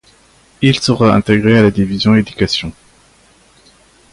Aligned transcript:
Il 0.63 0.79
sera 0.79 1.13
intégré 1.13 1.59
à 1.59 1.61
la 1.61 1.69
division 1.69 2.15
Éducation. 2.15 2.73